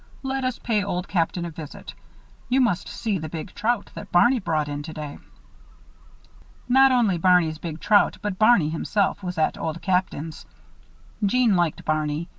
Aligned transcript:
Let 0.23 0.43
us 0.43 0.57
pay 0.57 0.83
Old 0.83 1.07
Captain 1.07 1.45
a 1.45 1.51
visit. 1.51 1.93
You 2.49 2.59
must 2.59 2.87
see 2.87 3.19
the 3.19 3.29
big 3.29 3.53
trout 3.53 3.91
that 3.93 4.11
Barney 4.11 4.39
brought 4.39 4.67
in 4.67 4.81
today." 4.81 5.19
Not 6.67 6.91
only 6.91 7.19
Barney's 7.19 7.59
big 7.59 7.79
trout 7.79 8.17
but 8.23 8.39
Barney 8.39 8.69
himself 8.69 9.21
was 9.21 9.37
at 9.37 9.59
Old 9.59 9.79
Captain's. 9.83 10.47
Jeanne 11.23 11.55
liked 11.55 11.85
Barney. 11.85 12.29